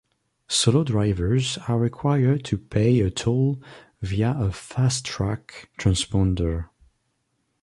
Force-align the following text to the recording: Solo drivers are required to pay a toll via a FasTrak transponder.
Solo 0.47 0.83
drivers 0.83 1.59
are 1.67 1.77
required 1.77 2.43
to 2.45 2.57
pay 2.57 3.01
a 3.01 3.11
toll 3.11 3.61
via 4.01 4.31
a 4.31 4.49
FasTrak 4.49 5.67
transponder. 5.77 6.69